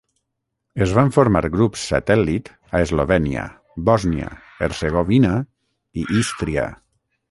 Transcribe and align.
Es 0.85 0.93
van 0.99 1.11
formar 1.17 1.41
grups 1.57 1.83
satèl·lit 1.91 2.51
a 2.73 2.83
Eslovènia, 2.87 3.45
Bòsnia, 3.93 4.35
Hercegovina 4.65 5.39
i 6.05 6.13
Ístria. 6.25 6.71